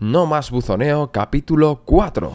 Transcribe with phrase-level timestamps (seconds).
[0.00, 2.32] No más buzoneo, capítulo 4.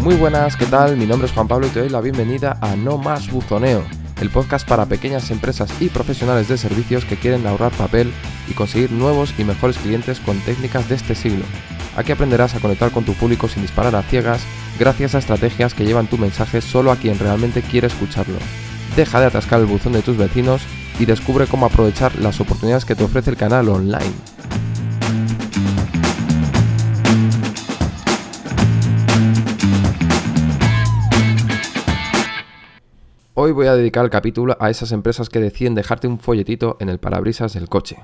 [0.00, 0.98] Muy buenas, ¿qué tal?
[0.98, 3.84] Mi nombre es Juan Pablo y te doy la bienvenida a No más buzoneo,
[4.20, 8.12] el podcast para pequeñas empresas y profesionales de servicios que quieren ahorrar papel
[8.48, 11.46] y conseguir nuevos y mejores clientes con técnicas de este siglo.
[12.00, 14.40] Aquí aprenderás a conectar con tu público sin disparar a ciegas
[14.78, 18.38] gracias a estrategias que llevan tu mensaje solo a quien realmente quiere escucharlo.
[18.96, 20.62] Deja de atascar el buzón de tus vecinos
[20.98, 24.14] y descubre cómo aprovechar las oportunidades que te ofrece el canal online.
[33.34, 36.88] Hoy voy a dedicar el capítulo a esas empresas que deciden dejarte un folletito en
[36.88, 37.98] el parabrisas del coche.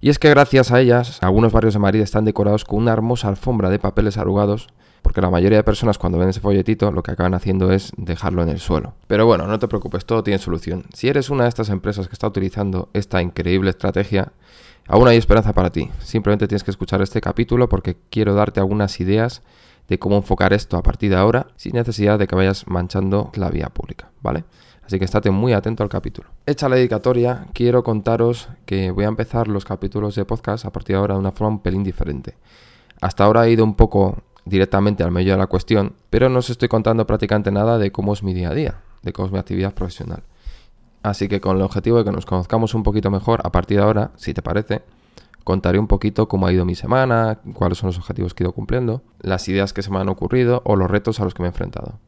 [0.00, 3.28] Y es que gracias a ellas, algunos barrios de Madrid están decorados con una hermosa
[3.28, 4.68] alfombra de papeles arrugados
[5.04, 8.42] porque la mayoría de personas cuando ven ese folletito lo que acaban haciendo es dejarlo
[8.42, 8.94] en el suelo.
[9.06, 10.84] Pero bueno, no te preocupes, todo tiene solución.
[10.94, 14.32] Si eres una de estas empresas que está utilizando esta increíble estrategia,
[14.88, 15.90] aún hay esperanza para ti.
[15.98, 19.42] Simplemente tienes que escuchar este capítulo porque quiero darte algunas ideas
[19.88, 23.50] de cómo enfocar esto a partir de ahora sin necesidad de que vayas manchando la
[23.50, 24.44] vía pública, ¿vale?
[24.86, 26.28] Así que estate muy atento al capítulo.
[26.46, 30.94] Hecha la dedicatoria, quiero contaros que voy a empezar los capítulos de podcast a partir
[30.94, 32.36] de ahora de una forma un pelín diferente.
[33.00, 36.50] Hasta ahora he ido un poco directamente al medio de la cuestión, pero no os
[36.50, 39.38] estoy contando prácticamente nada de cómo es mi día a día, de cómo es mi
[39.38, 40.22] actividad profesional.
[41.02, 43.84] Así que con el objetivo de que nos conozcamos un poquito mejor, a partir de
[43.84, 44.82] ahora, si te parece,
[45.44, 48.52] contaré un poquito cómo ha ido mi semana, cuáles son los objetivos que he ido
[48.52, 51.48] cumpliendo, las ideas que se me han ocurrido o los retos a los que me
[51.48, 51.98] he enfrentado.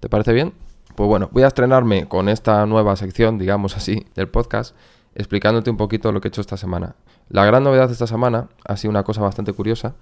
[0.00, 0.52] ¿Te parece bien?
[0.94, 4.76] Pues bueno, voy a estrenarme con esta nueva sección, digamos así, del podcast,
[5.16, 6.94] explicándote un poquito lo que he hecho esta semana.
[7.28, 9.96] La gran novedad de esta semana ha sido una cosa bastante curiosa,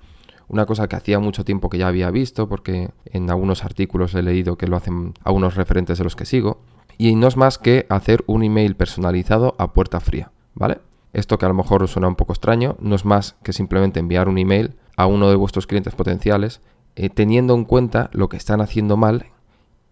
[0.49, 4.23] una cosa que hacía mucho tiempo que ya había visto, porque en algunos artículos he
[4.23, 6.61] leído que lo hacen algunos referentes de los que sigo,
[6.99, 10.79] y no es más que hacer un email personalizado a puerta fría, ¿vale?
[11.15, 13.99] Esto que a lo mejor os suena un poco extraño, no es más que simplemente
[13.99, 16.61] enviar un email a uno de vuestros clientes potenciales,
[16.97, 19.32] eh, teniendo en cuenta lo que están haciendo mal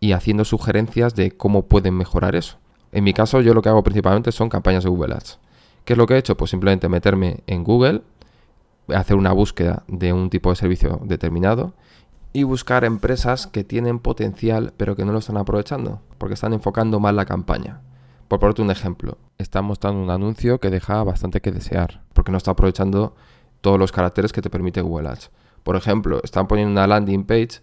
[0.00, 2.56] y haciendo sugerencias de cómo pueden mejorar eso.
[2.91, 5.38] En mi caso, yo lo que hago principalmente son campañas de Google Ads.
[5.84, 6.37] ¿Qué es lo que he hecho?
[6.37, 8.03] Pues simplemente meterme en Google,
[8.89, 11.75] hacer una búsqueda de un tipo de servicio determinado
[12.33, 17.00] y buscar empresas que tienen potencial pero que no lo están aprovechando porque están enfocando
[17.00, 17.81] mal la campaña.
[18.28, 22.39] Por ponerte un ejemplo, están mostrando un anuncio que deja bastante que desear porque no
[22.39, 23.15] está aprovechando
[23.60, 25.31] todos los caracteres que te permite Google Ads.
[25.62, 27.60] Por ejemplo, están poniendo una landing page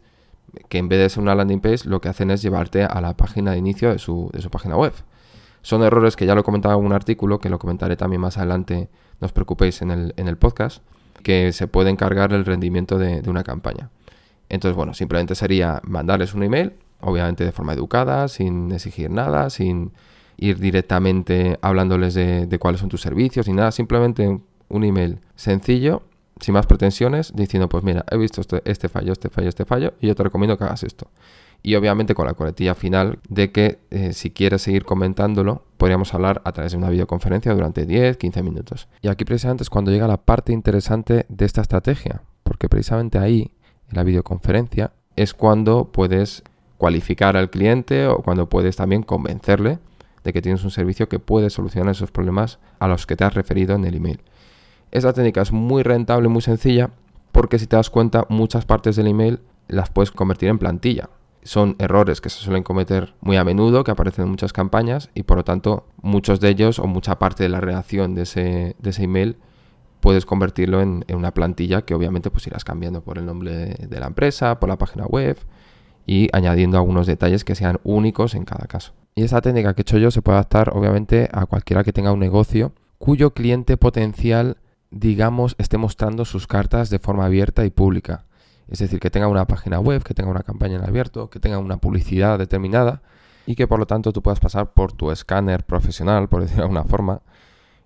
[0.70, 3.16] que en vez de ser una landing page lo que hacen es llevarte a la
[3.16, 4.94] página de inicio de su, de su página web.
[5.62, 8.38] Son errores que ya lo he comentado en un artículo, que lo comentaré también más
[8.38, 10.82] adelante, no os preocupéis en el, en el podcast,
[11.24, 13.90] que se puede encargar el rendimiento de, una campaña.
[14.50, 19.92] Entonces, bueno, simplemente sería mandarles un email, obviamente de forma educada, sin exigir nada, sin
[20.38, 26.04] ir directamente hablándoles de, cuáles son tus servicios y nada, simplemente un email sencillo,
[26.40, 29.94] sin más pretensiones, diciendo, pues mira, he visto este, este fallo, este fallo, este fallo,
[30.00, 31.10] y yo te recomiendo que hagas esto
[31.64, 36.42] y obviamente con la coletilla final de que eh, si quieres seguir comentándolo, podríamos hablar
[36.46, 38.88] a través de una videoconferencia durante 10, 15 minutos.
[39.02, 43.52] Y aquí precisamente es cuando llega la parte interesante de esta estrategia, porque precisamente ahí,
[43.90, 46.44] en la videoconferencia, es cuando puedes
[46.78, 49.80] cualificar al cliente o cuando puedes también convencerle
[50.24, 53.34] de que tienes un servicio que puede solucionar esos problemas a los que te has
[53.34, 54.22] referido en el email.
[54.92, 56.92] Esta técnica es muy rentable, muy sencilla,
[57.32, 61.10] porque si te das cuenta, muchas partes del email las puedes convertir en plantilla
[61.48, 65.24] son errores que se suelen cometer muy a menudo, que aparecen en muchas campañas y
[65.24, 68.90] por lo tanto muchos de ellos o mucha parte de la redacción de ese, de
[68.90, 69.38] ese email
[70.00, 74.08] puedes convertirlo en, una plantilla que obviamente pues irás cambiando por el nombre de, la
[74.08, 75.38] empresa, por la página web
[76.06, 78.94] y añadiendo algunos detalles que sean únicos en cada caso.
[79.16, 82.12] Y esa técnica que he hecho yo se puede adaptar obviamente a cualquiera que tenga
[82.12, 84.58] un negocio cuyo cliente potencial
[84.92, 88.26] digamos esté mostrando sus cartas de forma abierta y pública.
[88.68, 91.58] Es decir, que tenga una página web, que tenga una campaña en abierto, que tenga
[91.58, 93.02] una publicidad determinada
[93.46, 96.66] y que por lo tanto tú puedas pasar por tu escáner profesional, por decirlo de
[96.66, 97.22] alguna forma,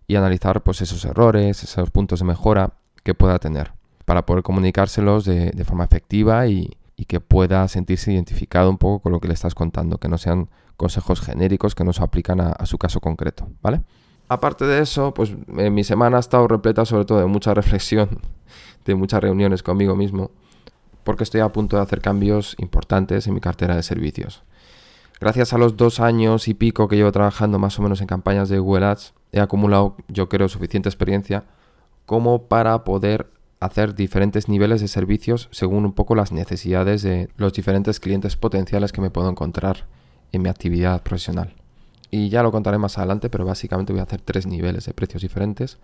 [0.07, 2.73] y analizar pues esos errores, esos puntos de mejora
[3.03, 3.73] que pueda tener
[4.05, 6.77] para poder comunicárselos de, forma efectiva y,
[7.07, 10.49] que pueda sentirse identificado un poco con lo que le estás contando, que no sean
[10.77, 13.81] consejos genéricos que no se aplican a, a su caso concreto, ¿vale?
[14.33, 18.21] Aparte de eso, pues mi semana ha estado repleta sobre todo de mucha reflexión,
[18.85, 20.31] de muchas reuniones conmigo mismo
[21.03, 24.43] porque estoy a punto de hacer cambios importantes en mi cartera de servicios.
[25.19, 28.47] Gracias a los dos años y pico que llevo trabajando más o menos en campañas
[28.47, 31.43] de Google Ads, he acumulado, yo creo, suficiente experiencia
[32.05, 33.29] como para poder
[33.59, 38.93] hacer diferentes niveles de servicios según un poco las necesidades de los diferentes clientes potenciales
[38.93, 39.87] que me puedo encontrar
[40.31, 41.60] en mi actividad profesional.
[42.11, 45.21] Y ya lo contaré más adelante, pero básicamente voy a hacer tres niveles de precios
[45.21, 45.79] diferentes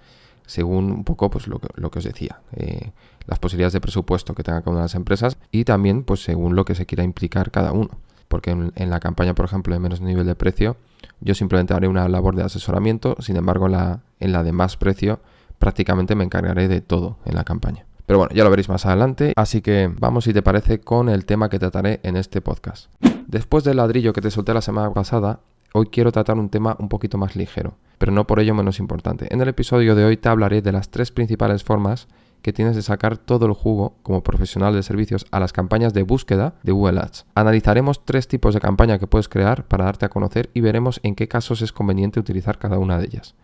[0.48, 2.92] según un poco pues, lo, que, os decía, eh,
[3.28, 6.56] las posibilidades de presupuesto que tenga cada una de las empresas y también pues, según
[6.56, 7.92] lo que se quiera implicar cada uno.
[8.28, 10.76] Porque en, la campaña, por ejemplo, de menos nivel de precio,
[11.22, 14.76] yo simplemente haré una labor de asesoramiento, sin embargo, en la, en la de más
[14.76, 15.22] precio,
[15.60, 17.86] prácticamente me encargaré de todo en la campaña.
[18.06, 21.26] Pero bueno, ya lo veréis más adelante, así que vamos si te parece con el
[21.26, 22.90] tema que trataré en este podcast.
[23.28, 25.42] Después del ladrillo que te solté la semana pasada,
[25.74, 29.28] hoy quiero tratar un tema un poquito más ligero, pero no por ello menos importante.
[29.34, 32.08] En el episodio de hoy te hablaré de las tres principales formas
[32.42, 36.04] que tienes de sacar todo el jugo como profesional de servicios a las campañas de
[36.04, 37.26] búsqueda de Google Ads.
[37.36, 41.16] Analizaremos tres tipos de campaña que puedes crear para darte a conocer y veremos en
[41.16, 43.36] qué casos es conveniente utilizar cada una de ellas.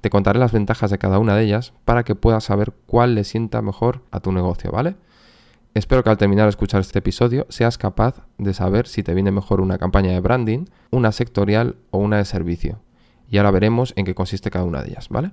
[0.00, 3.24] Te contaré las ventajas de cada una de ellas para que puedas saber cuál le
[3.24, 4.96] sienta mejor a tu negocio, ¿vale?
[5.74, 9.32] Espero que al terminar de escuchar este episodio seas capaz de saber si te viene
[9.32, 12.78] mejor una campaña de branding, una sectorial o una de servicio.
[13.28, 15.32] Y ahora veremos en qué consiste cada una de ellas, ¿vale?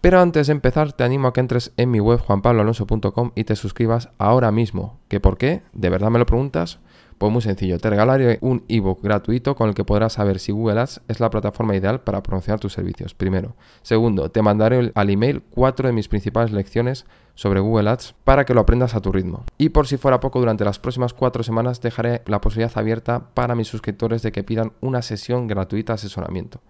[0.00, 3.56] Pero antes de empezar, te animo a que entres en mi web juanpabloalonso.com y te
[3.56, 5.00] suscribas ahora mismo.
[5.08, 5.62] ¿Qué por qué?
[5.72, 6.78] ¿De verdad me lo preguntas?
[7.22, 10.80] Pues muy sencillo, te regalaré un ebook gratuito con el que podrás saber si Google
[10.80, 13.14] Ads es la plataforma ideal para promocionar tus servicios.
[13.14, 13.54] Primero.
[13.82, 18.54] Segundo, te mandaré al email cuatro de mis principales lecciones sobre Google Ads para que
[18.54, 19.44] lo aprendas a tu ritmo.
[19.56, 23.54] Y por si fuera poco, durante las próximas cuatro semanas dejaré la posibilidad abierta para
[23.54, 26.60] mis suscriptores de que pidan una sesión gratuita de asesoramiento.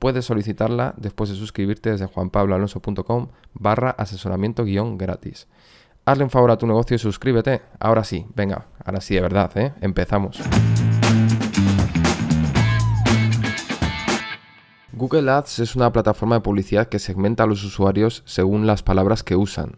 [0.00, 5.46] Puedes solicitarla después de suscribirte desde juanpabloalonso.com barra asesoramiento guion gratis.
[6.10, 7.62] Hazle un favor a tu negocio y suscríbete.
[7.78, 9.72] Ahora sí, venga, ahora sí de verdad, ¿eh?
[9.80, 10.40] Empezamos.
[14.92, 19.22] Google Ads es una plataforma de publicidad que segmenta a los usuarios según las palabras
[19.22, 19.76] que usan.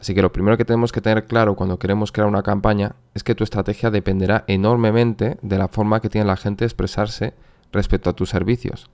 [0.00, 3.22] Así que lo primero que tenemos que tener claro cuando queremos crear una campaña es
[3.22, 7.34] que tu estrategia dependerá enormemente de la forma que tiene la gente de expresarse
[7.70, 8.90] respecto a tus servicios.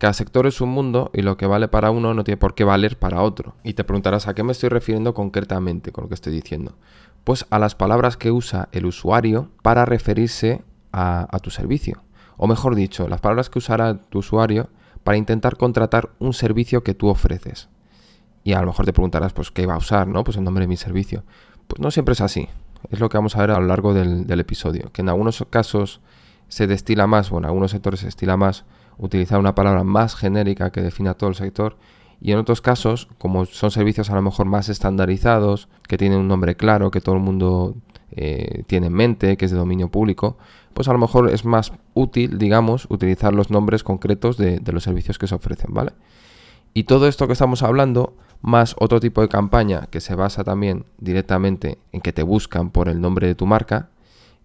[0.00, 2.64] Cada sector es un mundo y lo que vale para uno no tiene por qué
[2.64, 3.52] valer para otro.
[3.62, 6.78] Y te preguntarás a qué me estoy refiriendo concretamente con lo que estoy diciendo.
[7.22, 12.02] Pues a las palabras que usa el usuario para referirse a, tu servicio.
[12.38, 14.70] O mejor dicho, las palabras que usará tu usuario
[15.04, 17.68] para intentar contratar un servicio que tú ofreces.
[18.42, 20.08] Y a lo mejor te preguntarás, pues, ¿qué va a usar?
[20.08, 20.24] ¿No?
[20.24, 21.24] Pues el nombre de mi servicio.
[21.66, 22.48] Pues no siempre es así.
[22.88, 24.90] Es lo que vamos a ver a lo largo del, del episodio.
[24.94, 26.00] Que en algunos casos
[26.48, 28.64] se destila más, o en algunos sectores se destila más
[29.00, 31.76] utilizar una palabra más genérica que defina todo el sector
[32.20, 36.28] y en otros casos, como son servicios a lo mejor más estandarizados, que tienen un
[36.28, 37.74] nombre claro, que todo el mundo
[38.12, 40.36] eh, tiene en mente, que es de dominio público,
[40.74, 44.84] pues a lo mejor es más útil, digamos, utilizar los nombres concretos de, de los
[44.84, 45.92] servicios que se ofrecen, ¿vale?
[46.74, 50.84] Y todo esto que estamos hablando, más otro tipo de campaña que se basa también
[50.98, 53.88] directamente en que te buscan por el nombre de tu marca,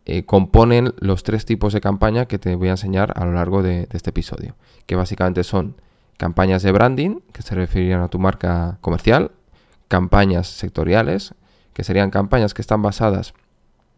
[0.06, 3.63] eh, componen los tres tipos de campaña que te voy a enseñar a lo largo
[3.63, 4.56] de, este episodio,
[4.86, 5.75] que básicamente son
[6.18, 9.31] campañas de branding, que se referirían a tu marca comercial,
[9.88, 11.34] campañas sectoriales,
[11.74, 13.34] que serían campañas que están basadas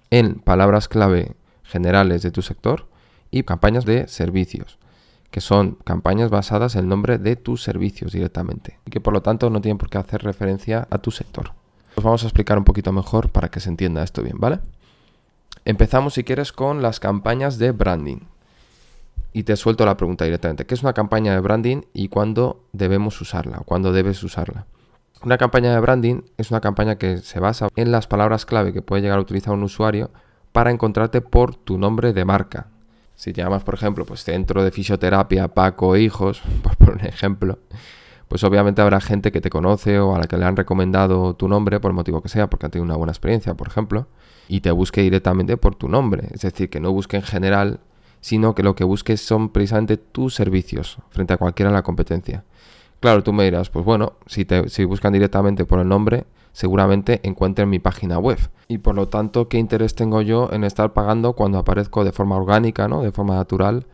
[0.10, 2.88] en palabras clave generales de tu sector,
[3.30, 4.80] y campañas de servicios,
[5.30, 9.22] que son campañas basadas en el nombre de tus servicios directamente, y que por lo
[9.22, 11.52] tanto no tienen por qué hacer referencia a tu sector.
[11.96, 14.60] Os vamos a explicar un poquito mejor para que se entienda esto bien, ¿vale?
[15.68, 18.20] Empezamos, si quieres, con las campañas de branding.
[19.34, 20.66] Y te suelto la pregunta directamente.
[20.66, 23.58] ¿Qué es una campaña de branding y cuándo debemos usarla?
[23.66, 24.66] ¿Cuándo debes usarla?
[25.24, 28.82] Una campaña de branding es una campaña que se basa en las palabras clave que
[28.82, 30.10] puede llegar a utilizar un usuario
[30.54, 32.68] para encontrarte por tu nombre de marca.
[33.16, 36.42] Si te llamas, por ejemplo, pues Centro de Fisioterapia Paco Hijos,
[36.78, 37.60] por un ejemplo,
[38.28, 41.48] pues obviamente habrá gente que te conoce o a la que le han recomendado tu
[41.48, 44.08] nombre por el motivo que sea, porque han tenido una buena experiencia, por ejemplo,
[44.48, 46.28] y te busque directamente por tu nombre.
[46.32, 47.80] Es decir, que no busque en general,
[48.22, 52.44] sino que lo que busques son precisamente tus servicios frente a cualquiera de la competencia.
[53.00, 57.20] Claro, tú me dirás, pues bueno, si, te, si buscan directamente por el nombre, seguramente
[57.24, 58.40] encuentren mi página web.
[58.68, 62.36] Y por lo tanto, ¿qué interés tengo yo en estar pagando cuando aparezco de forma
[62.36, 63.04] orgánica, ¿no?
[63.04, 63.86] de forma natural,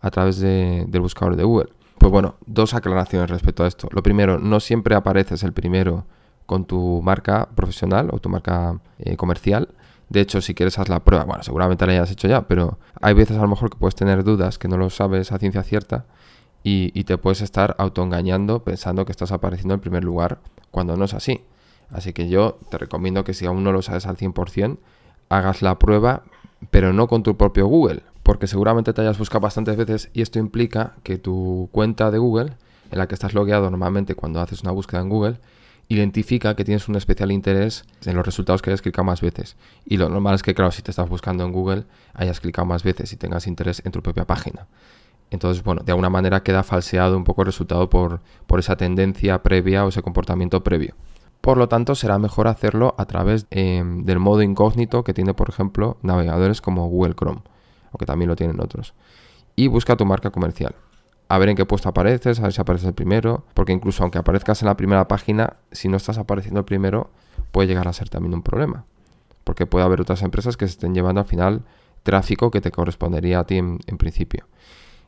[0.00, 1.70] a través del buscador de Google?
[2.02, 3.88] Pues bueno, dos aclaraciones respecto a esto.
[3.92, 6.04] Lo primero, no siempre apareces el primero
[6.46, 9.68] con tu marca profesional o tu marca eh, comercial.
[10.08, 11.22] De hecho, si quieres haz la prueba.
[11.22, 14.24] Bueno, seguramente la hayas hecho ya, pero hay veces a lo mejor que puedes tener
[14.24, 16.04] dudas que no lo sabes a ciencia cierta
[16.64, 20.40] y, y te puedes estar autoengañando pensando que estás apareciendo en primer lugar
[20.72, 21.44] cuando no es así.
[21.88, 24.76] Así que yo te recomiendo que si aún no lo sabes al 100%,
[25.28, 26.24] hagas la prueba,
[26.72, 30.38] pero no con tu propio Google, porque seguramente te hayas buscado bastantes veces y esto
[30.38, 32.52] implica que tu cuenta de Google,
[32.90, 35.38] en la que estás logueado normalmente cuando haces una búsqueda en Google,
[35.88, 39.56] identifica que tienes un especial interés en los resultados que hayas clicado más veces.
[39.84, 42.82] Y lo normal es que, claro, si te estás buscando en Google, hayas clicado más
[42.82, 44.66] veces y tengas interés en tu propia página.
[45.30, 49.42] Entonces, bueno, de alguna manera queda falseado un poco el resultado por, por esa tendencia
[49.42, 50.94] previa o ese comportamiento previo.
[51.40, 55.48] Por lo tanto, será mejor hacerlo a través em, del modo incógnito que tiene, por
[55.48, 57.40] ejemplo, navegadores como Google Chrome,
[57.92, 58.94] o que también lo tienen otros.
[59.54, 60.74] Y busca tu marca comercial.
[61.28, 64.18] A ver en qué puesto apareces, a ver si apareces el primero, porque incluso aunque
[64.18, 67.10] aparezcas en la primera página, si no estás apareciendo el primero,
[67.52, 68.84] puede llegar a ser también un problema.
[69.44, 71.62] Porque puede haber otras empresas que se estén llevando al final
[72.02, 74.46] tráfico que te correspondería a ti en principio.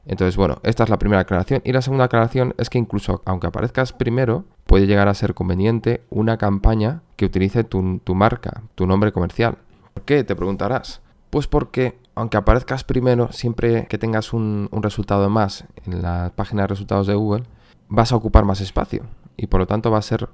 [0.07, 1.63] Entonces, bueno, esta es la primera aclaración.
[1.65, 6.03] Y la segunda aclaración es que incluso aunque aparezcas primero, puede llegar a ser conveniente
[6.11, 9.59] una campaña que utilice tu, marca, tu nombre comercial.
[9.95, 10.25] ¿Por qué?
[10.25, 11.01] Te preguntarás.
[11.31, 16.69] Pues porque aunque aparezcas primero, siempre que tengas un, resultado más en la página de
[16.69, 17.45] resultados de Google,
[17.89, 19.05] vas a ocupar más espacio.
[19.37, 20.29] Y por lo tanto va a ser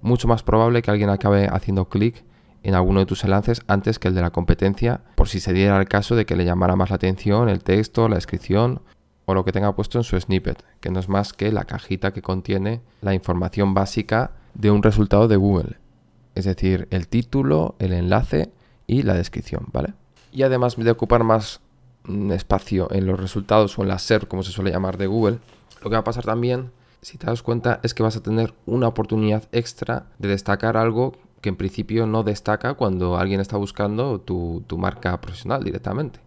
[0.00, 2.24] mucho más probable que alguien acabe haciendo clic
[2.62, 5.78] en alguno de tus enlaces antes que el de la competencia, por si se diera
[5.78, 8.80] el caso de que le llamara más la atención el texto, la descripción
[9.26, 12.12] o lo que tenga puesto en su snippet, que no es más que la cajita
[12.12, 15.76] que contiene la información básica de un resultado de Google.
[16.34, 18.52] Es decir, el título, el enlace
[18.86, 19.94] y la descripción, ¿vale?
[20.32, 21.60] Y además de ocupar más
[22.04, 25.38] mm, espacio en los resultados o en la SER, como se suele llamar de Google,
[25.82, 28.54] lo que va a pasar también, si te das cuenta, es que vas a tener
[28.66, 34.20] una oportunidad extra de destacar algo que en principio no destaca cuando alguien está buscando
[34.20, 36.20] tu, tu marca profesional directamente.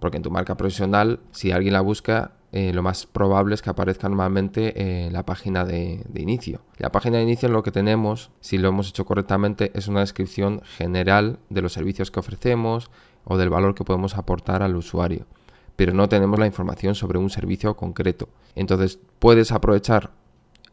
[0.00, 3.68] Porque en tu marca profesional, si alguien la busca, eh, lo más probable es que
[3.70, 6.62] aparezca normalmente en la página de, inicio.
[6.78, 10.62] La página de inicio lo que tenemos, si lo hemos hecho correctamente, es una descripción
[10.64, 12.90] general de los servicios que ofrecemos
[13.26, 15.26] o del valor que podemos aportar al usuario.
[15.74, 18.28] Pero no tenemos la información sobre un servicio concreto.
[18.54, 20.12] Entonces puedes aprovechar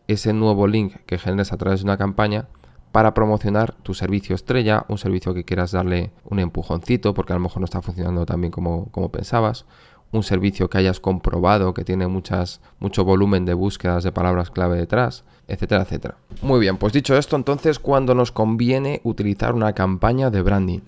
[0.08, 2.48] ese nuevo link que generes a través de una campaña
[2.92, 7.42] para promocionar tu servicio estrella, un servicio que quieras darle un empujoncito porque a lo
[7.42, 9.66] mejor no está funcionando tan bien como, como pensabas,
[10.12, 15.24] un servicio que hayas comprobado que tiene mucho volumen de búsquedas de palabras clave detrás,
[15.48, 16.18] etcétera, etcétera.
[16.44, 20.82] Muy bien, pues dicho esto, entonces, ¿cuándo nos conviene utilizar una campaña de branding?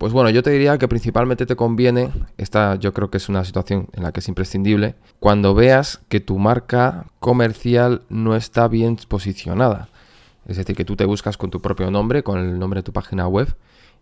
[0.00, 3.44] Pues bueno, yo te diría que principalmente te conviene, esta yo creo que es una
[3.44, 8.96] situación en la que es imprescindible, cuando veas que tu marca comercial no está bien
[8.96, 9.90] posicionada.
[10.46, 12.94] Es decir, que tú te buscas con tu propio nombre, con el nombre de tu
[12.94, 13.54] página web,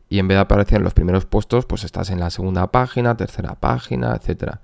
[0.09, 3.17] y en vez de aparecer en los primeros puestos, pues estás en la segunda página,
[3.17, 4.61] tercera página, etcétera.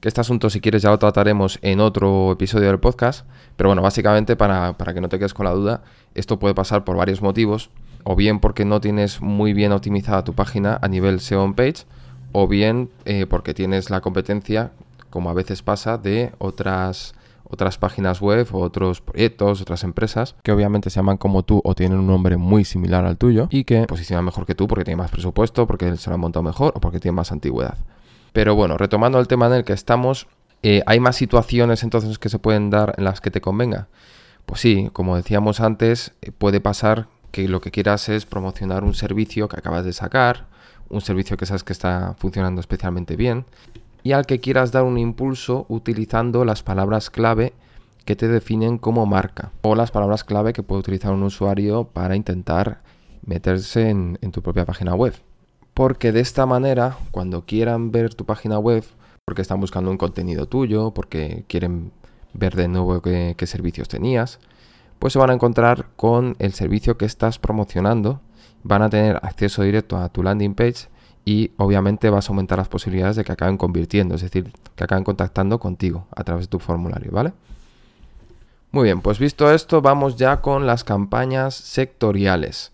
[0.00, 3.28] Que este asunto, si quieres, ya lo trataremos en otro episodio del podcast.
[3.54, 5.84] Pero bueno, básicamente, para, que no te quedes con la duda,
[6.14, 7.70] esto puede pasar por varios motivos.
[8.10, 11.84] O bien porque no tienes muy bien optimizada tu página a nivel SEO on page,
[12.32, 14.72] o bien eh, porque tienes la competencia,
[15.10, 17.14] como a veces pasa, de otras
[17.50, 21.74] otras páginas web o otros proyectos, otras empresas que obviamente se llaman como tú o
[21.74, 25.00] tienen un nombre muy similar al tuyo y que posicionan mejor que tú porque tienen
[25.00, 27.76] más presupuesto, porque se lo han montado mejor o porque tienen más antigüedad.
[28.32, 30.28] Pero bueno, retomando el tema en el que estamos,
[30.62, 33.88] eh, ¿hay más situaciones entonces que se pueden dar en las que te convenga?
[34.46, 38.94] Pues sí, como decíamos antes, eh, puede pasar que lo que quieras es promocionar un
[38.94, 40.46] servicio que acabas de sacar,
[40.88, 43.44] un servicio que sabes que está funcionando especialmente bien,
[44.02, 47.52] y al que quieras dar un impulso utilizando las palabras clave
[48.04, 52.16] que te definen como marca o las palabras clave que puede utilizar un usuario para
[52.16, 52.80] intentar
[53.22, 55.14] meterse en, tu propia página web.
[55.74, 58.82] Porque de esta manera, cuando quieran ver tu página web,
[59.26, 61.92] porque están buscando un contenido tuyo, porque quieren
[62.32, 64.40] ver de nuevo qué, servicios tenías,
[64.98, 68.20] pues se van a encontrar con el servicio que estás promocionando,
[68.62, 70.88] van a tener acceso directo a tu landing page
[71.24, 75.04] y obviamente vas a aumentar las posibilidades de que acaben convirtiendo, es decir, que acaben
[75.04, 77.32] contactando contigo a través de tu formulario, ¿vale?
[78.70, 82.72] Muy bien, pues visto esto, vamos ya con las campañas sectoriales.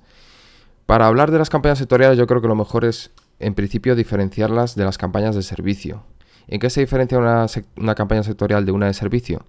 [0.87, 4.75] Para hablar de las campañas sectoriales, yo creo que lo mejor es, en principio, diferenciarlas
[4.75, 6.03] de las campañas de servicio.
[6.47, 9.45] ¿En qué se diferencia una, una campaña sectorial de una de servicio?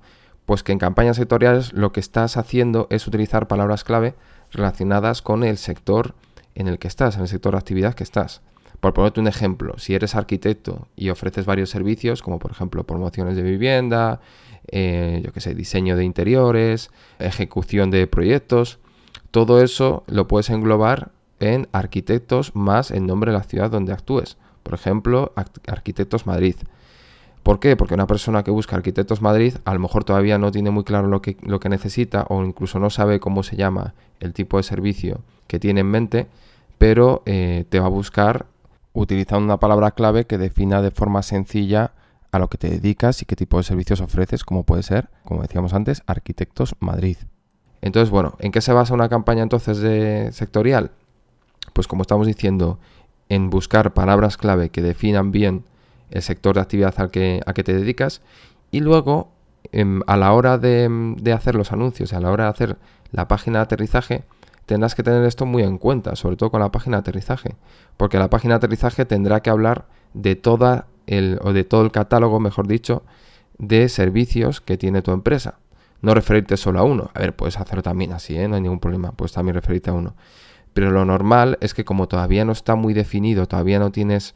[0.46, 4.16] Pues que en campañas sectoriales lo que estás haciendo es utilizar palabras clave
[4.52, 6.14] relacionadas con el sector
[6.54, 8.42] en el que estás, en el sector de actividad que estás.
[8.80, 13.36] Por ponerte un ejemplo, si eres arquitecto y ofreces varios servicios, como por ejemplo promociones
[13.36, 14.22] de vivienda,
[14.68, 18.80] eh, yo que sé, diseño de interiores, ejecución de proyectos,
[19.32, 24.38] todo eso lo puedes englobar en arquitectos más el nombre de la ciudad donde actúes.
[24.64, 25.34] Por ejemplo,
[25.68, 26.56] Arquitectos Madrid.
[27.46, 27.76] ¿Por qué?
[27.76, 31.06] Porque una persona que busca Arquitectos Madrid a lo mejor todavía no tiene muy claro
[31.06, 34.64] lo que, lo que necesita o incluso no sabe cómo se llama el tipo de
[34.64, 36.26] servicio que tiene en mente,
[36.80, 38.48] pero eh, te va a buscar
[38.94, 41.92] utilizando una palabra clave que defina de forma sencilla
[42.32, 45.44] a lo que te dedicas y qué tipo de servicios ofreces, como puede ser, como
[45.44, 47.18] decíamos antes, Arquitectos Madrid.
[47.82, 50.90] Entonces, bueno, ¿en qué se basa una campaña entonces de sectorial?
[51.74, 52.80] Pues como estamos diciendo,
[53.30, 55.64] en buscar palabras clave que definan bien
[56.12, 58.22] el sector de actividad al que, a que te dedicas
[58.72, 59.32] y luego
[59.72, 62.78] em, a la hora de, hacer los anuncios, a la hora de hacer
[63.12, 64.24] la página de aterrizaje,
[64.66, 67.56] tendrás que tener esto muy en cuenta, sobre todo con la página de aterrizaje,
[67.98, 71.92] porque la página de aterrizaje tendrá que hablar de toda el, o de todo el
[71.92, 73.04] catálogo, mejor dicho,
[73.58, 75.60] de servicios que tiene tu empresa.
[76.02, 77.12] No referirte solo a uno.
[77.14, 78.48] A ver, puedes hacerlo también así, ¿eh?
[78.48, 79.12] no hay ningún problema.
[79.12, 80.16] Puedes también referirte a uno.
[80.74, 84.36] Pero lo normal es que como todavía no está muy definido, todavía no tienes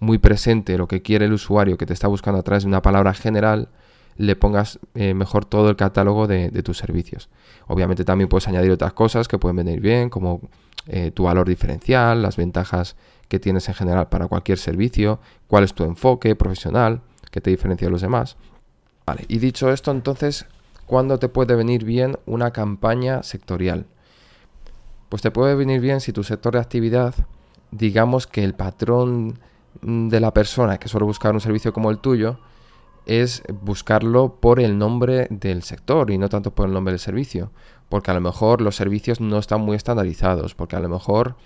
[0.00, 2.82] muy presente lo que quiere el usuario que te está buscando a través de una
[2.82, 3.68] palabra general,
[4.16, 7.28] le pongas eh, mejor todo el catálogo de, tus servicios.
[7.66, 10.40] Obviamente también puedes añadir otras cosas que pueden venir bien, como
[10.86, 12.96] eh, tu valor diferencial, las ventajas
[13.28, 17.00] que tienes en general para cualquier servicio, cuál es tu enfoque profesional
[17.30, 18.36] que te diferencia de los demás.
[19.06, 20.46] Vale, y dicho esto, entonces,
[20.86, 23.86] ¿cuándo te puede venir bien una campaña sectorial?
[25.08, 27.14] Pues te puede venir bien si tu sector de actividad,
[27.70, 29.38] digamos que el patrón
[29.82, 32.38] de la persona que suele buscar un servicio como el tuyo,
[33.06, 37.50] es buscarlo por el nombre del sector y no tanto por el nombre del servicio.
[37.88, 41.36] Porque a lo mejor los servicios no están muy estandarizados, porque a lo mejor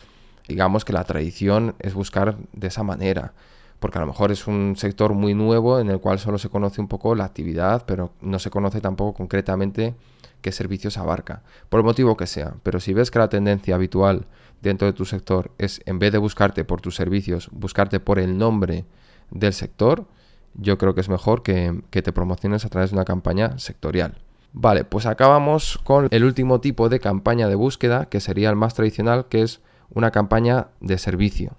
[0.46, 3.34] digamos que la tradición es buscar de esa manera.
[3.78, 6.80] Porque a lo mejor es un sector muy nuevo en el cual solo se conoce
[6.80, 9.94] un poco la actividad, pero no se conoce tampoco concretamente
[10.40, 11.42] qué servicios abarca.
[11.68, 12.54] Por el motivo que sea.
[12.62, 14.26] Pero si ves que la tendencia habitual
[14.62, 18.36] dentro de tu sector es, en vez de buscarte por tus servicios, buscarte por el
[18.36, 18.84] nombre
[19.30, 20.06] del sector,
[20.54, 24.18] yo creo que es mejor que, te promociones a través de una campaña sectorial.
[24.52, 28.74] Vale, pues acabamos con el último tipo de campaña de búsqueda, que sería el más
[28.74, 31.52] tradicional, que es una campaña de servicio.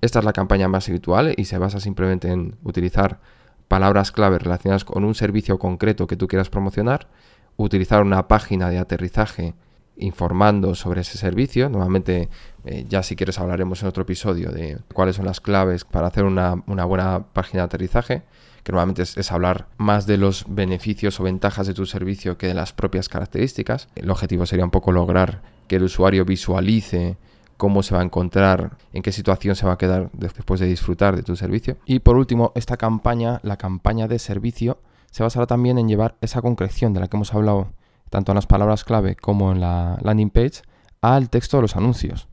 [0.00, 3.20] Esta es la campaña más habitual y se basa simplemente en utilizar
[3.68, 7.08] palabras clave relacionadas con un servicio concreto que tú quieras promocionar,
[7.56, 9.54] utilizar una página de aterrizaje
[9.98, 11.68] informando sobre ese servicio.
[11.68, 12.28] Normalmente,
[12.64, 16.24] eh, ya si quieres hablaremos en otro episodio de cuáles son las claves para hacer
[16.24, 18.22] una, buena página de aterrizaje,
[18.62, 22.54] que normalmente es, hablar más de los beneficios o ventajas de tu servicio que de
[22.54, 23.88] las propias características.
[23.94, 27.16] El objetivo sería un poco lograr que el usuario visualice
[27.58, 31.14] cómo se va a encontrar, en qué situación se va a quedar después de disfrutar
[31.14, 31.76] de tu servicio.
[31.84, 36.40] Y por último, esta campaña, la campaña de servicio, se basará también en llevar esa
[36.40, 37.72] concreción de la que hemos hablado
[38.08, 40.62] tanto en las palabras clave como en la landing page,
[41.02, 42.28] al texto de los anuncios.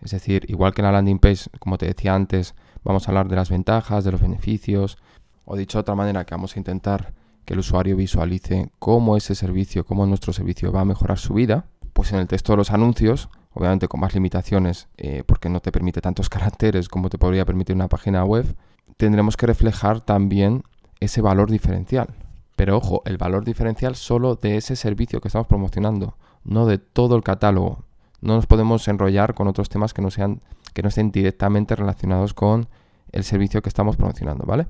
[0.00, 3.28] Es decir, igual que en la landing page, como te decía antes, vamos a hablar
[3.28, 4.96] de las ventajas, de los beneficios,
[5.44, 7.12] o dicho de otra manera, que vamos a intentar
[7.44, 11.66] que el usuario visualice cómo ese servicio, cómo nuestro servicio va a mejorar su vida,
[11.92, 15.72] pues en el texto de los anuncios, obviamente con más limitaciones, eh, porque no te
[15.72, 18.56] permite tantos caracteres como te podría permitir una página web,
[18.96, 20.62] tendremos que reflejar también
[21.00, 22.08] ese valor diferencial.
[22.56, 27.14] Pero ojo, el valor diferencial solo de ese servicio que estamos promocionando, no de todo
[27.16, 27.84] el catálogo.
[28.20, 30.40] No nos podemos enrollar con otros temas que no sean
[30.74, 32.68] que no estén directamente relacionados con
[33.12, 34.66] el servicio que estamos promocionando, ¿vale?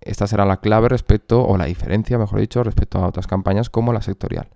[0.00, 3.92] Esta será la clave respecto, o la diferencia, mejor dicho, respecto a otras campañas como
[3.92, 4.48] la sectorial.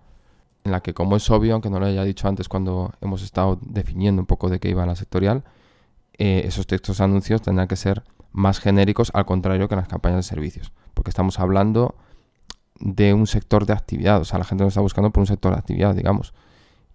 [0.66, 3.56] En la que, como es obvio, aunque no lo haya dicho antes cuando hemos estado
[3.62, 5.44] definiendo un poco de qué iba la sectorial,
[6.18, 8.02] eh, esos textos anuncios tendrán que ser
[8.32, 10.72] más genéricos, al contrario que en las campañas de servicios.
[10.92, 11.94] Porque estamos hablando
[12.80, 14.20] de un sector de actividad.
[14.20, 16.34] O sea, la gente no está buscando por un sector de actividad, digamos.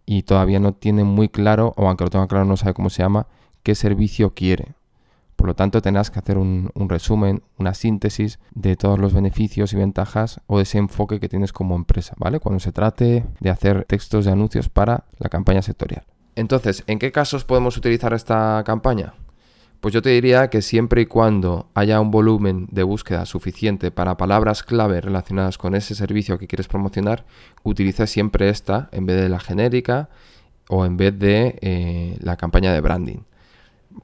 [0.06, 3.04] Y todavía no tiene muy claro, o aunque lo tenga claro, no sabe cómo se
[3.04, 3.26] llama,
[3.64, 4.74] qué servicio quiere.
[5.42, 9.76] Por lo tanto, tendrás que hacer un, resumen, una síntesis de todos los beneficios y
[9.76, 12.40] ventajas o de ese enfoque que tienes como empresa, ¿vale?
[12.40, 16.04] Cuando se trate de hacer textos de anuncios para la campaña sectorial.
[16.36, 19.16] Entonces, ¿en qué casos podemos utilizar esta campaña?
[19.80, 24.18] Pues yo te diría que siempre y cuando haya un volumen de búsqueda suficiente para
[24.18, 27.26] palabras clave relacionadas con ese servicio que quieres promocionar,
[27.64, 30.10] utiliza siempre esta en vez de la genérica
[30.70, 33.22] o en vez de eh, la campaña de branding.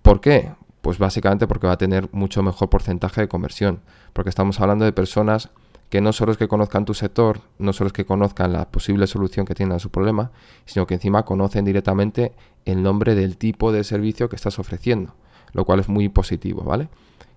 [0.01, 0.49] ¿Por qué?
[0.87, 3.81] Pues básicamente porque va a tener mucho mejor porcentaje de conversión,
[4.13, 5.49] porque estamos hablando de personas
[5.89, 9.05] que no solo es que conozcan tu sector, no solo es que conozcan la posible
[9.05, 10.31] solución que tienen a su problema,
[10.63, 12.31] sino que encima conocen directamente
[12.63, 15.13] el nombre del tipo de servicio que estás ofreciendo
[15.51, 16.87] lo cual es muy positivo, ¿vale?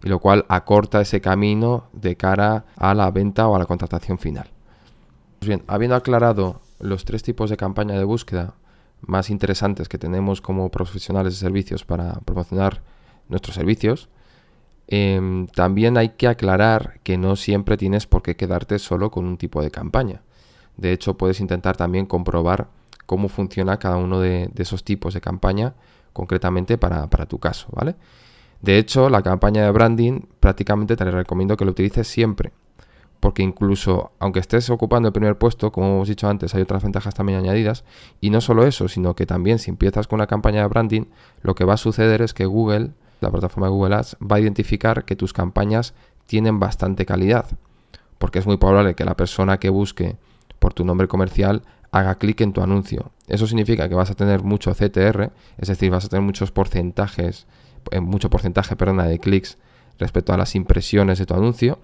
[0.05, 4.21] Y lo cual acorta ese camino de cara a la venta o a la contratación
[4.21, 4.49] final.
[5.41, 8.55] Pues bien, habiendo aclarado los tres tipos de campaña de búsqueda
[9.01, 12.83] más interesantes que tenemos como profesionales de servicios para promocionar
[13.31, 14.09] nuestros servicios,
[14.88, 19.38] em, también hay que aclarar que no siempre tienes por qué quedarte solo con un
[19.38, 20.23] tipo de campaña.
[20.77, 22.69] De hecho, puedes intentar también comprobar
[23.07, 25.75] cómo funciona cada uno de esos tipos de campaña
[26.12, 27.97] concretamente para, tu caso, ¿vale?
[28.61, 32.53] De hecho, la campaña de branding prácticamente te recomiendo que lo utilices siempre,
[33.21, 37.14] porque incluso aunque estés ocupando el primer puesto, como hemos dicho antes, hay otras ventajas
[37.14, 37.85] también añadidas,
[38.21, 41.05] y no solo eso, sino que también si empiezas con una campaña de branding,
[41.43, 42.90] lo que va a suceder es que Google,
[43.21, 45.95] la plataforma de Google Ads, va a identificar que tus campañas
[46.27, 47.47] tienen bastante calidad,
[48.19, 50.17] porque es muy probable que la persona que busque
[50.59, 53.11] por tu nombre comercial haga clic en tu anuncio.
[53.27, 57.47] Eso significa que vas a tener mucho CTR, es decir, vas a tener muchos porcentajes,
[57.91, 59.59] eh, mucho porcentaje, perdona, de clics
[59.99, 61.79] respecto a las impresiones de tu anuncio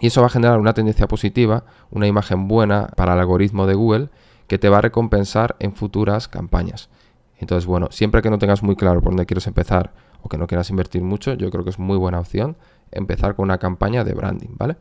[0.00, 3.74] y eso va a generar una tendencia positiva, una imagen buena para el algoritmo de
[3.74, 4.08] Google
[4.46, 6.88] que te va a recompensar en futuras campañas.
[7.38, 9.92] Entonces, bueno, siempre que no tengas muy claro por dónde quieres empezar
[10.22, 12.56] o que no quieras invertir mucho, yo creo que es muy buena opción
[12.92, 14.76] empezar con una campaña de branding, ¿vale?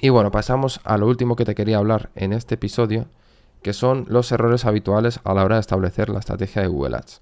[0.00, 3.06] Y bueno, pasamos a lo último que te quería hablar en este episodio,
[3.62, 7.20] que son los errores habituales a la hora de establecer la estrategia de Google Ads.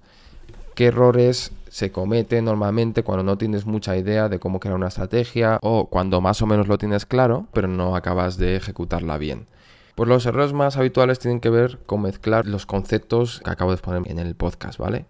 [0.75, 5.59] ¿Qué errores se comete normalmente cuando no tienes mucha idea de cómo crear una estrategia
[5.61, 9.47] o cuando más o menos lo tienes claro, pero no acabas de ejecutarla bien.
[9.97, 13.77] Pues los errores más habituales tienen que ver con mezclar los conceptos que acabo de
[13.77, 15.07] exponer en el podcast, ¿vale?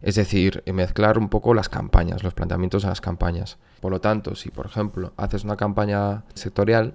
[0.00, 3.58] Es decir, mezclar un poco las campañas, los planteamientos de las campañas.
[3.80, 6.94] Por lo tanto, si por ejemplo haces una campaña sectorial,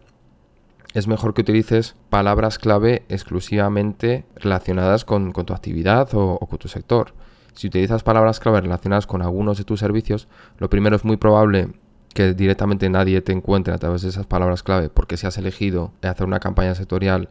[0.94, 7.14] es mejor que utilices palabras clave exclusivamente relacionadas con, tu actividad o con tu sector.
[7.56, 11.74] Si utilizas palabras clave relacionadas con algunos de tus servicios, lo primero es muy probable
[12.14, 15.92] que directamente nadie te encuentre a través de esas palabras clave, porque si has elegido
[16.02, 17.30] hacer una campaña sectorial,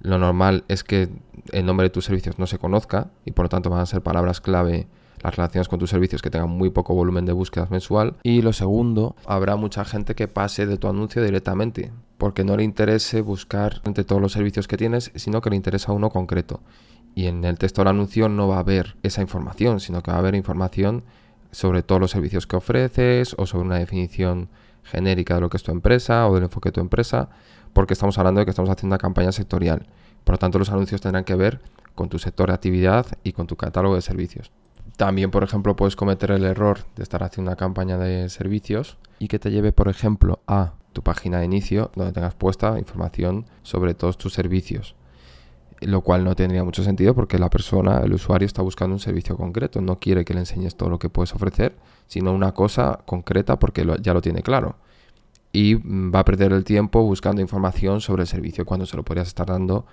[0.00, 1.08] lo normal es que
[1.52, 4.02] el nombre de tus servicios no se conozca y por lo tanto van a ser
[4.02, 4.86] palabras clave
[5.22, 8.14] las relaciones con tus servicios que tengan muy poco volumen de búsquedas mensual.
[8.22, 12.64] Y lo segundo, habrá mucha gente que pase de tu anuncio directamente, porque no le
[12.64, 16.60] interese buscar entre todos los servicios que tienes, sino que le interesa uno concreto
[17.14, 20.16] y en el texto del anuncio no va a haber esa información, sino que va
[20.16, 21.04] a haber información
[21.50, 24.48] sobre todos los servicios que ofreces o sobre una definición
[24.82, 27.28] genérica de lo que es tu empresa o del enfoque de tu empresa,
[27.72, 29.86] porque estamos hablando de que estamos haciendo una campaña sectorial.
[30.24, 31.60] Por lo tanto, los anuncios tendrán que ver
[31.94, 34.50] con tu sector de actividad y con tu catálogo de servicios.
[34.96, 39.28] También, por ejemplo, puedes cometer el error de estar haciendo una campaña de servicios y
[39.28, 43.94] que te lleve, por ejemplo, a tu página de inicio donde tengas puesta información sobre
[43.94, 44.94] todos tus servicios
[45.80, 49.36] lo cual no tendría mucho sentido porque la persona, el usuario, está buscando un servicio
[49.36, 51.74] concreto, no quiere que le enseñes todo lo que puedes ofrecer,
[52.06, 54.76] sino una cosa concreta porque ya lo tiene claro.
[55.52, 59.04] Y mm, va a perder el tiempo buscando información sobre el servicio cuando se lo
[59.04, 59.86] podrías estar dando,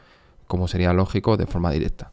[0.47, 2.11] como sería lógico, de forma directa.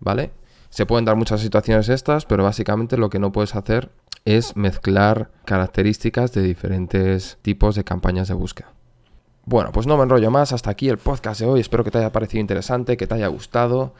[0.00, 0.32] ¿Vale?
[0.70, 3.90] Se pueden dar muchas situaciones estas, pero básicamente lo que no puedes hacer
[4.24, 8.72] es mezclar características de diferentes tipos de campañas de búsqueda.
[9.44, 11.98] Bueno, pues no me enrollo más, hasta aquí el podcast de hoy, espero que te
[11.98, 13.92] haya parecido interesante, que te haya gustado.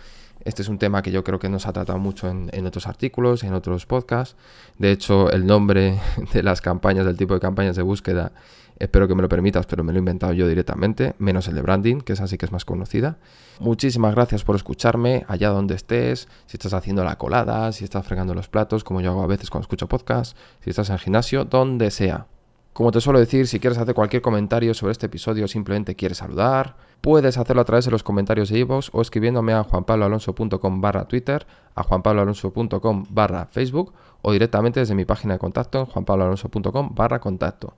[0.45, 3.43] Este es un tema que yo creo que nos ha tratado mucho en, otros artículos,
[3.43, 4.37] en otros podcasts.
[4.79, 5.99] De hecho, el nombre
[6.33, 8.31] de las campañas, del tipo de campañas de búsqueda,
[8.79, 11.63] espero que me lo permitas, pero me lo he inventado yo directamente, menos el de
[11.63, 13.19] branding, que es así que es más conocida.
[13.59, 18.33] Muchísimas gracias por escucharme allá donde estés, si estás haciendo la colada, si estás fregando
[18.33, 21.45] los platos, como yo hago a veces cuando escucho podcast, si estás en el gimnasio,
[21.45, 22.29] donde sea.
[22.73, 26.19] Como te suelo decir, si quieres hacer cualquier comentario sobre este episodio o simplemente quieres
[26.19, 31.07] saludar, puedes hacerlo a través de los comentarios de iVoox o escribiéndome a juanpabloalonso.com barra
[31.07, 37.21] Twitter, a juanpabloalonso.com barra Facebook o directamente desde mi página de contacto en juanpabloalonso.com barra
[37.21, 37.75] contacto.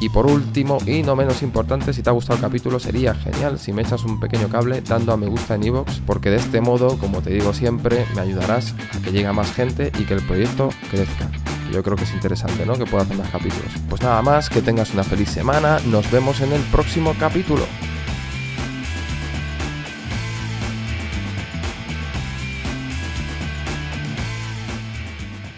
[0.00, 3.60] Y por último, y no menos importante, si te ha gustado el capítulo sería genial
[3.60, 6.60] si me echas un pequeño cable dando a me gusta en iVoox, porque de este
[6.60, 10.14] modo, como te digo siempre, me ayudarás a que llegue a más gente y que
[10.14, 11.30] el proyecto crezca
[11.72, 12.74] yo creo que es interesante, ¿no?
[12.74, 13.72] Que pueda hacer más capítulos.
[13.88, 17.64] Pues nada más, que tengas una feliz semana, nos vemos en el próximo capítulo.